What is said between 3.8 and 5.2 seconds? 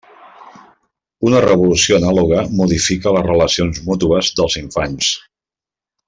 mútues dels infants.